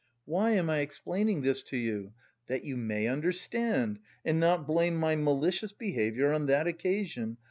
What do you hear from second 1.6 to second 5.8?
to you? That you may understand, and not blame my malicious